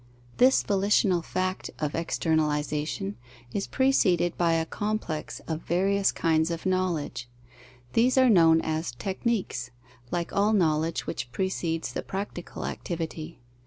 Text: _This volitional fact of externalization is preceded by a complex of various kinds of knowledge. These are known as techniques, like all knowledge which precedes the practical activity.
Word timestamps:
_This 0.37 0.63
volitional 0.63 1.21
fact 1.21 1.69
of 1.77 1.93
externalization 1.93 3.17
is 3.53 3.67
preceded 3.67 4.35
by 4.35 4.53
a 4.53 4.65
complex 4.65 5.41
of 5.41 5.61
various 5.61 6.11
kinds 6.11 6.49
of 6.49 6.65
knowledge. 6.65 7.29
These 7.93 8.17
are 8.17 8.27
known 8.27 8.61
as 8.61 8.93
techniques, 8.93 9.69
like 10.09 10.33
all 10.33 10.53
knowledge 10.53 11.05
which 11.05 11.31
precedes 11.31 11.93
the 11.93 12.01
practical 12.01 12.65
activity. 12.65 13.41